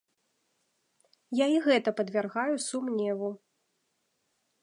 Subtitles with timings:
[1.39, 3.29] Я і гэта падвяргаю сумневу.